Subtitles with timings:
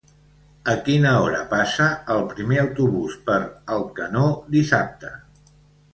[0.71, 3.39] A quina hora passa el primer autobús per
[3.77, 4.27] Alcanó
[4.57, 5.13] dissabte?